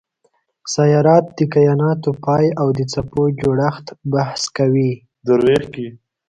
[0.75, 4.93] سیارات د کایناتو پای او د څپو جوړښت بحث کوي.